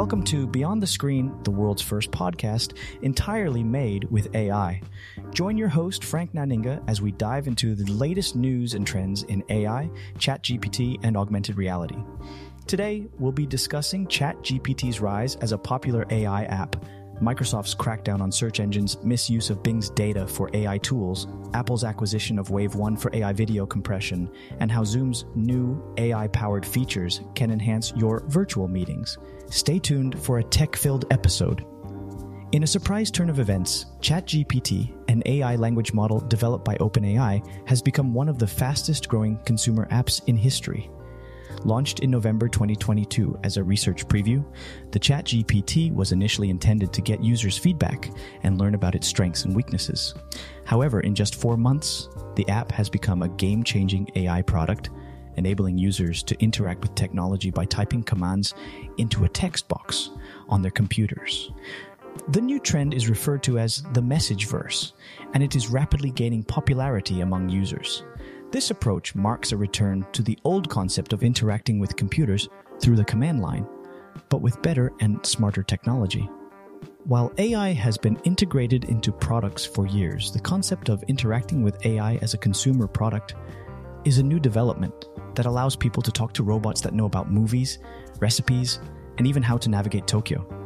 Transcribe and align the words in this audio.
Welcome 0.00 0.24
to 0.24 0.46
Beyond 0.46 0.82
the 0.82 0.86
Screen, 0.86 1.30
the 1.42 1.50
world's 1.50 1.82
first 1.82 2.10
podcast 2.10 2.74
entirely 3.02 3.62
made 3.62 4.04
with 4.04 4.34
AI. 4.34 4.80
Join 5.30 5.58
your 5.58 5.68
host, 5.68 6.04
Frank 6.04 6.32
Naninga, 6.32 6.82
as 6.88 7.02
we 7.02 7.12
dive 7.12 7.46
into 7.46 7.74
the 7.74 7.92
latest 7.92 8.34
news 8.34 8.72
and 8.72 8.86
trends 8.86 9.24
in 9.24 9.44
AI, 9.50 9.90
ChatGPT, 10.16 10.98
and 11.02 11.18
augmented 11.18 11.58
reality. 11.58 11.98
Today, 12.66 13.08
we'll 13.18 13.30
be 13.30 13.44
discussing 13.44 14.06
ChatGPT's 14.06 15.02
rise 15.02 15.36
as 15.36 15.52
a 15.52 15.58
popular 15.58 16.06
AI 16.08 16.44
app 16.44 16.82
Microsoft's 17.20 17.74
crackdown 17.74 18.20
on 18.20 18.32
search 18.32 18.60
engines, 18.60 18.96
misuse 19.02 19.50
of 19.50 19.62
Bing's 19.62 19.90
data 19.90 20.26
for 20.26 20.48
AI 20.54 20.78
tools, 20.78 21.26
Apple's 21.52 21.84
acquisition 21.84 22.38
of 22.38 22.48
WaveOne 22.48 22.98
for 22.98 23.14
AI 23.14 23.32
video 23.32 23.66
compression, 23.66 24.30
and 24.58 24.70
how 24.70 24.84
Zoom's 24.84 25.26
new 25.34 25.82
AI 25.98 26.28
powered 26.28 26.64
features 26.64 27.20
can 27.34 27.50
enhance 27.50 27.92
your 27.94 28.24
virtual 28.28 28.68
meetings. 28.68 29.18
Stay 29.50 29.78
tuned 29.78 30.18
for 30.22 30.38
a 30.38 30.44
tech 30.44 30.76
filled 30.76 31.04
episode. 31.10 31.64
In 32.52 32.64
a 32.64 32.66
surprise 32.66 33.10
turn 33.10 33.30
of 33.30 33.38
events, 33.38 33.86
ChatGPT, 34.00 34.92
an 35.08 35.22
AI 35.26 35.54
language 35.56 35.92
model 35.92 36.18
developed 36.20 36.64
by 36.64 36.74
OpenAI, 36.76 37.46
has 37.68 37.80
become 37.80 38.12
one 38.12 38.28
of 38.28 38.38
the 38.38 38.46
fastest 38.46 39.08
growing 39.08 39.38
consumer 39.44 39.86
apps 39.92 40.20
in 40.26 40.36
history. 40.36 40.90
Launched 41.64 42.00
in 42.00 42.10
November 42.10 42.48
2022 42.48 43.38
as 43.44 43.56
a 43.56 43.62
research 43.62 44.06
preview, 44.08 44.44
the 44.92 45.00
ChatGPT 45.00 45.92
was 45.92 46.12
initially 46.12 46.50
intended 46.50 46.92
to 46.92 47.02
get 47.02 47.22
users' 47.22 47.58
feedback 47.58 48.10
and 48.42 48.58
learn 48.58 48.74
about 48.74 48.94
its 48.94 49.06
strengths 49.06 49.44
and 49.44 49.54
weaknesses. 49.54 50.14
However, 50.64 51.00
in 51.00 51.14
just 51.14 51.34
four 51.34 51.56
months, 51.56 52.08
the 52.36 52.48
app 52.48 52.72
has 52.72 52.88
become 52.88 53.22
a 53.22 53.28
game 53.28 53.62
changing 53.62 54.08
AI 54.14 54.42
product, 54.42 54.90
enabling 55.36 55.78
users 55.78 56.22
to 56.22 56.40
interact 56.42 56.82
with 56.82 56.94
technology 56.94 57.50
by 57.50 57.64
typing 57.66 58.02
commands 58.02 58.54
into 58.98 59.24
a 59.24 59.28
text 59.28 59.68
box 59.68 60.10
on 60.48 60.62
their 60.62 60.70
computers. 60.70 61.50
The 62.28 62.40
new 62.40 62.58
trend 62.58 62.94
is 62.94 63.08
referred 63.08 63.42
to 63.44 63.58
as 63.58 63.82
the 63.92 64.02
message 64.02 64.46
verse, 64.46 64.94
and 65.32 65.42
it 65.42 65.54
is 65.54 65.68
rapidly 65.68 66.10
gaining 66.10 66.42
popularity 66.42 67.20
among 67.20 67.48
users. 67.48 68.02
This 68.52 68.72
approach 68.72 69.14
marks 69.14 69.52
a 69.52 69.56
return 69.56 70.04
to 70.10 70.22
the 70.22 70.36
old 70.42 70.68
concept 70.68 71.12
of 71.12 71.22
interacting 71.22 71.78
with 71.78 71.94
computers 71.94 72.48
through 72.80 72.96
the 72.96 73.04
command 73.04 73.40
line, 73.40 73.64
but 74.28 74.42
with 74.42 74.60
better 74.60 74.92
and 75.00 75.24
smarter 75.24 75.62
technology. 75.62 76.28
While 77.04 77.32
AI 77.38 77.72
has 77.72 77.96
been 77.96 78.18
integrated 78.24 78.84
into 78.84 79.12
products 79.12 79.64
for 79.64 79.86
years, 79.86 80.32
the 80.32 80.40
concept 80.40 80.88
of 80.88 81.04
interacting 81.04 81.62
with 81.62 81.86
AI 81.86 82.16
as 82.16 82.34
a 82.34 82.38
consumer 82.38 82.88
product 82.88 83.36
is 84.04 84.18
a 84.18 84.22
new 84.22 84.40
development 84.40 85.06
that 85.36 85.46
allows 85.46 85.76
people 85.76 86.02
to 86.02 86.10
talk 86.10 86.32
to 86.32 86.42
robots 86.42 86.80
that 86.80 86.92
know 86.92 87.04
about 87.04 87.30
movies, 87.30 87.78
recipes, 88.18 88.80
and 89.18 89.28
even 89.28 89.44
how 89.44 89.58
to 89.58 89.70
navigate 89.70 90.08
Tokyo. 90.08 90.59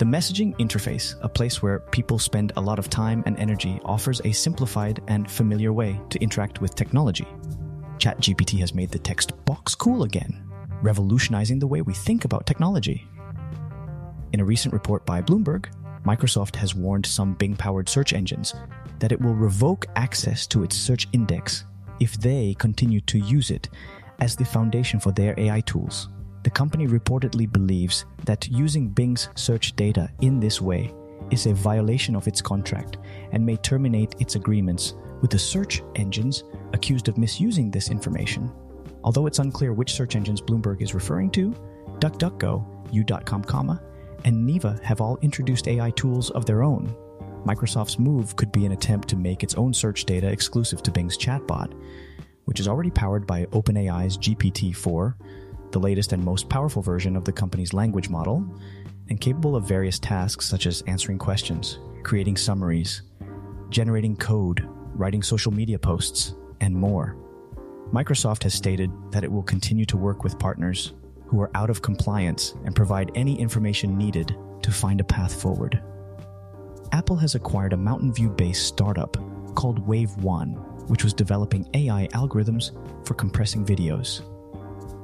The 0.00 0.06
messaging 0.06 0.56
interface, 0.56 1.14
a 1.20 1.28
place 1.28 1.60
where 1.60 1.80
people 1.80 2.18
spend 2.18 2.54
a 2.56 2.60
lot 2.62 2.78
of 2.78 2.88
time 2.88 3.22
and 3.26 3.38
energy, 3.38 3.78
offers 3.84 4.22
a 4.24 4.32
simplified 4.32 5.02
and 5.08 5.30
familiar 5.30 5.74
way 5.74 6.00
to 6.08 6.18
interact 6.22 6.62
with 6.62 6.74
technology. 6.74 7.26
ChatGPT 7.98 8.60
has 8.60 8.74
made 8.74 8.90
the 8.90 8.98
text 8.98 9.34
box 9.44 9.74
cool 9.74 10.04
again, 10.04 10.42
revolutionizing 10.80 11.58
the 11.58 11.66
way 11.66 11.82
we 11.82 11.92
think 11.92 12.24
about 12.24 12.46
technology. 12.46 13.06
In 14.32 14.40
a 14.40 14.44
recent 14.44 14.72
report 14.72 15.04
by 15.04 15.20
Bloomberg, 15.20 15.66
Microsoft 16.06 16.56
has 16.56 16.74
warned 16.74 17.04
some 17.04 17.34
Bing 17.34 17.54
powered 17.54 17.86
search 17.86 18.14
engines 18.14 18.54
that 19.00 19.12
it 19.12 19.20
will 19.20 19.34
revoke 19.34 19.84
access 19.96 20.46
to 20.46 20.64
its 20.64 20.76
search 20.76 21.08
index 21.12 21.66
if 22.00 22.14
they 22.14 22.56
continue 22.58 23.02
to 23.02 23.18
use 23.18 23.50
it 23.50 23.68
as 24.20 24.34
the 24.34 24.46
foundation 24.46 24.98
for 24.98 25.12
their 25.12 25.34
AI 25.36 25.60
tools. 25.60 26.08
The 26.42 26.50
company 26.50 26.86
reportedly 26.86 27.50
believes 27.50 28.06
that 28.24 28.48
using 28.48 28.88
Bing's 28.88 29.28
search 29.34 29.76
data 29.76 30.10
in 30.20 30.40
this 30.40 30.60
way 30.60 30.94
is 31.30 31.46
a 31.46 31.52
violation 31.52 32.16
of 32.16 32.26
its 32.26 32.40
contract 32.40 32.96
and 33.32 33.44
may 33.44 33.56
terminate 33.56 34.14
its 34.20 34.36
agreements 34.36 34.94
with 35.20 35.30
the 35.30 35.38
search 35.38 35.82
engines 35.96 36.44
accused 36.72 37.08
of 37.08 37.18
misusing 37.18 37.70
this 37.70 37.90
information. 37.90 38.50
Although 39.04 39.26
it's 39.26 39.38
unclear 39.38 39.72
which 39.72 39.92
search 39.92 40.16
engines 40.16 40.40
Bloomberg 40.40 40.80
is 40.80 40.94
referring 40.94 41.30
to, 41.32 41.54
DuckDuckGo, 41.98 42.64
You.com, 42.90 43.44
comma, 43.44 43.82
and 44.24 44.48
Neeva 44.48 44.82
have 44.82 45.00
all 45.00 45.18
introduced 45.22 45.68
AI 45.68 45.90
tools 45.90 46.30
of 46.30 46.46
their 46.46 46.62
own. 46.62 46.94
Microsoft's 47.46 47.98
move 47.98 48.36
could 48.36 48.52
be 48.52 48.66
an 48.66 48.72
attempt 48.72 49.08
to 49.08 49.16
make 49.16 49.42
its 49.42 49.54
own 49.54 49.72
search 49.72 50.04
data 50.04 50.30
exclusive 50.30 50.82
to 50.82 50.90
Bing's 50.90 51.16
chatbot, 51.16 51.72
which 52.44 52.60
is 52.60 52.68
already 52.68 52.90
powered 52.90 53.26
by 53.26 53.46
OpenAI's 53.46 54.18
GPT 54.18 54.74
4 54.74 55.16
the 55.72 55.78
latest 55.78 56.12
and 56.12 56.24
most 56.24 56.48
powerful 56.48 56.82
version 56.82 57.16
of 57.16 57.24
the 57.24 57.32
company's 57.32 57.72
language 57.72 58.08
model, 58.08 58.44
and 59.08 59.20
capable 59.20 59.56
of 59.56 59.68
various 59.68 59.98
tasks 59.98 60.46
such 60.46 60.66
as 60.66 60.82
answering 60.82 61.18
questions, 61.18 61.78
creating 62.02 62.36
summaries, 62.36 63.02
generating 63.68 64.16
code, 64.16 64.66
writing 64.94 65.22
social 65.22 65.52
media 65.52 65.78
posts, 65.78 66.34
and 66.60 66.74
more. 66.74 67.16
Microsoft 67.92 68.42
has 68.44 68.54
stated 68.54 68.90
that 69.10 69.24
it 69.24 69.32
will 69.32 69.42
continue 69.42 69.84
to 69.84 69.96
work 69.96 70.22
with 70.22 70.38
partners 70.38 70.92
who 71.26 71.40
are 71.40 71.50
out 71.54 71.70
of 71.70 71.82
compliance 71.82 72.54
and 72.64 72.74
provide 72.74 73.10
any 73.14 73.38
information 73.38 73.96
needed 73.96 74.36
to 74.62 74.70
find 74.70 75.00
a 75.00 75.04
path 75.04 75.40
forward. 75.40 75.82
Apple 76.92 77.16
has 77.16 77.34
acquired 77.34 77.72
a 77.72 77.76
Mountain 77.76 78.12
View 78.12 78.30
based 78.30 78.66
startup 78.66 79.16
called 79.54 79.86
WaveOne, 79.86 80.88
which 80.88 81.04
was 81.04 81.12
developing 81.12 81.68
AI 81.74 82.08
algorithms 82.12 82.72
for 83.06 83.14
compressing 83.14 83.64
videos. 83.64 84.22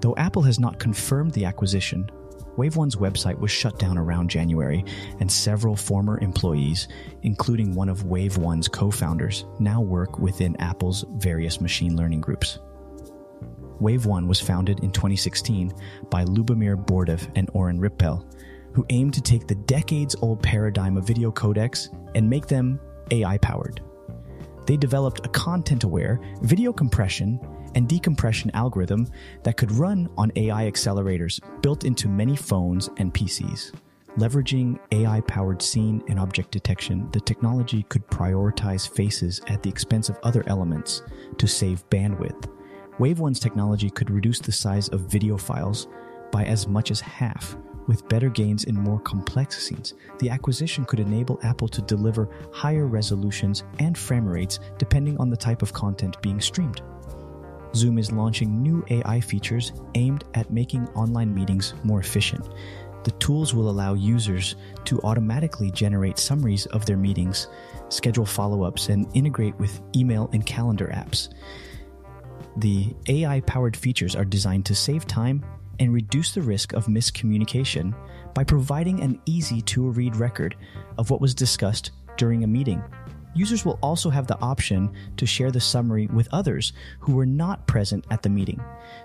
Though 0.00 0.14
Apple 0.16 0.42
has 0.42 0.60
not 0.60 0.78
confirmed 0.78 1.32
the 1.32 1.44
acquisition, 1.44 2.10
WaveOne's 2.56 2.96
website 2.96 3.38
was 3.38 3.52
shut 3.52 3.78
down 3.78 3.96
around 3.96 4.30
January, 4.30 4.84
and 5.20 5.30
several 5.30 5.76
former 5.76 6.18
employees, 6.20 6.88
including 7.22 7.74
one 7.74 7.88
of 7.88 8.04
WaveOne's 8.04 8.66
co 8.66 8.90
founders, 8.90 9.44
now 9.60 9.80
work 9.80 10.18
within 10.18 10.56
Apple's 10.56 11.04
various 11.16 11.60
machine 11.60 11.96
learning 11.96 12.20
groups. 12.20 12.58
WaveOne 13.80 14.26
was 14.26 14.40
founded 14.40 14.80
in 14.80 14.90
2016 14.90 15.72
by 16.10 16.24
Lubomir 16.24 16.76
Bourdev 16.76 17.30
and 17.36 17.48
Oren 17.54 17.80
Rippel, 17.80 18.24
who 18.74 18.84
aimed 18.90 19.14
to 19.14 19.20
take 19.20 19.46
the 19.46 19.54
decades 19.54 20.16
old 20.20 20.42
paradigm 20.42 20.96
of 20.96 21.06
video 21.06 21.30
codecs 21.30 21.88
and 22.16 22.28
make 22.28 22.48
them 22.48 22.80
AI 23.12 23.38
powered. 23.38 23.80
They 24.66 24.76
developed 24.76 25.24
a 25.24 25.28
content 25.30 25.84
aware 25.84 26.20
video 26.42 26.72
compression 26.72 27.40
and 27.78 27.88
decompression 27.88 28.50
algorithm 28.54 29.06
that 29.44 29.56
could 29.56 29.70
run 29.70 30.08
on 30.18 30.32
AI 30.34 30.68
accelerators 30.68 31.40
built 31.62 31.84
into 31.84 32.08
many 32.08 32.34
phones 32.34 32.90
and 32.96 33.14
PCs. 33.14 33.72
Leveraging 34.16 34.80
AI 34.90 35.20
powered 35.20 35.62
scene 35.62 36.02
and 36.08 36.18
object 36.18 36.50
detection, 36.50 37.08
the 37.12 37.20
technology 37.20 37.84
could 37.84 38.04
prioritize 38.08 38.88
faces 38.88 39.40
at 39.46 39.62
the 39.62 39.70
expense 39.70 40.08
of 40.08 40.18
other 40.24 40.42
elements 40.48 41.02
to 41.36 41.46
save 41.46 41.88
bandwidth. 41.88 42.50
WaveOne's 42.98 43.38
technology 43.38 43.90
could 43.90 44.10
reduce 44.10 44.40
the 44.40 44.50
size 44.50 44.88
of 44.88 45.02
video 45.02 45.36
files 45.36 45.86
by 46.32 46.44
as 46.44 46.66
much 46.66 46.90
as 46.90 47.00
half, 47.00 47.56
with 47.86 48.08
better 48.08 48.28
gains 48.28 48.64
in 48.64 48.74
more 48.74 48.98
complex 48.98 49.64
scenes. 49.64 49.94
The 50.18 50.30
acquisition 50.30 50.84
could 50.84 50.98
enable 50.98 51.38
Apple 51.44 51.68
to 51.68 51.82
deliver 51.82 52.28
higher 52.52 52.88
resolutions 52.88 53.62
and 53.78 53.96
frame 53.96 54.26
rates 54.26 54.58
depending 54.78 55.16
on 55.18 55.30
the 55.30 55.36
type 55.36 55.62
of 55.62 55.72
content 55.72 56.20
being 56.22 56.40
streamed. 56.40 56.82
Zoom 57.74 57.98
is 57.98 58.12
launching 58.12 58.62
new 58.62 58.84
AI 58.90 59.20
features 59.20 59.72
aimed 59.94 60.24
at 60.34 60.50
making 60.52 60.88
online 60.88 61.34
meetings 61.34 61.74
more 61.84 62.00
efficient. 62.00 62.48
The 63.04 63.10
tools 63.12 63.54
will 63.54 63.70
allow 63.70 63.94
users 63.94 64.56
to 64.84 65.00
automatically 65.02 65.70
generate 65.70 66.18
summaries 66.18 66.66
of 66.66 66.84
their 66.84 66.96
meetings, 66.96 67.48
schedule 67.88 68.26
follow 68.26 68.64
ups, 68.64 68.88
and 68.88 69.06
integrate 69.14 69.58
with 69.58 69.80
email 69.94 70.28
and 70.32 70.44
calendar 70.44 70.88
apps. 70.88 71.28
The 72.56 72.94
AI 73.06 73.40
powered 73.40 73.76
features 73.76 74.16
are 74.16 74.24
designed 74.24 74.66
to 74.66 74.74
save 74.74 75.06
time 75.06 75.44
and 75.78 75.92
reduce 75.92 76.32
the 76.32 76.42
risk 76.42 76.72
of 76.72 76.86
miscommunication 76.86 77.94
by 78.34 78.44
providing 78.44 79.00
an 79.00 79.20
easy 79.26 79.60
to 79.62 79.88
read 79.90 80.16
record 80.16 80.56
of 80.98 81.10
what 81.10 81.20
was 81.20 81.34
discussed 81.34 81.92
during 82.16 82.42
a 82.42 82.48
meeting 82.48 82.82
Users 83.34 83.64
will 83.64 83.78
also 83.82 84.10
have 84.10 84.26
the 84.26 84.38
option 84.40 84.92
to 85.16 85.26
share 85.26 85.50
the 85.50 85.60
summary 85.60 86.06
with 86.08 86.28
others 86.32 86.72
who 87.00 87.14
were 87.14 87.26
not 87.26 87.66
present 87.66 88.04
at 88.10 88.22
the 88.22 88.28
meeting. 88.28 88.60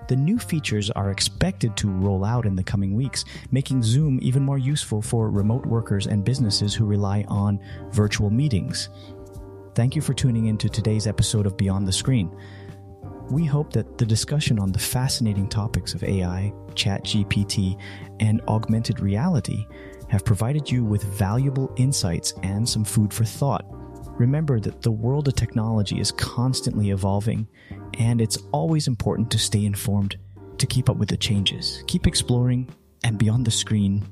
The 0.08 0.16
new 0.16 0.40
features 0.40 0.90
are 0.92 1.12
expected 1.12 1.76
to 1.78 1.90
roll 1.90 2.24
out 2.24 2.46
in 2.46 2.56
the 2.56 2.64
coming 2.64 2.96
weeks, 2.96 3.26
making 3.52 3.84
Zoom 3.84 4.20
even 4.22 4.44
more 4.44 4.58
useful 4.58 5.02
for 5.02 5.30
remote 5.30 5.66
workers 5.66 6.08
and 6.08 6.24
businesses 6.24 6.74
who 6.74 6.86
rely 6.86 7.26
on 7.28 7.60
virtual 7.92 8.30
meetings. 8.30 8.90
Thank 9.76 9.96
you 9.96 10.02
for 10.02 10.14
tuning 10.14 10.46
in 10.46 10.58
to 10.60 10.70
today's 10.70 11.08
episode 11.08 11.46
of 11.46 11.58
Beyond 11.58 11.88
the 11.88 11.92
Screen. 11.92 12.36
We 13.30 13.46
hope 13.46 13.74
that 13.74 13.98
the 13.98 14.06
discussion 14.06 14.60
on 14.60 14.72
the 14.72 14.80
fascinating 14.80 15.48
topics 15.48 15.94
of 15.94 16.04
AI, 16.04 16.54
ChatGPT, 16.74 17.80
and 18.20 18.42
augmented 18.48 19.00
reality 19.00 19.66
have 20.10 20.26
provided 20.26 20.70
you 20.70 20.84
with 20.84 21.04
valuable 21.04 21.74
insights 21.78 22.34
and 22.44 22.68
some 22.68 22.84
food 22.84 23.14
for 23.14 23.26
thought. 23.26 23.66
Remember 24.18 24.60
that 24.60 24.82
the 24.82 24.92
world 24.92 25.28
of 25.28 25.36
technology 25.36 26.00
is 26.00 26.12
constantly 26.12 26.92
evolving, 26.92 27.48
and 27.98 28.22
it's 28.22 28.38
always 28.52 28.88
important 28.88 29.32
to 29.32 29.40
stay 29.40 29.66
informed 29.66 30.18
to 30.60 30.68
keep 30.68 30.90
up 30.90 30.98
with 30.98 31.10
the 31.10 31.18
changes. 31.18 31.84
Keep 31.88 32.06
exploring, 32.06 32.70
and 33.04 33.18
beyond 33.18 33.46
the 33.46 33.52
screen, 33.52 34.06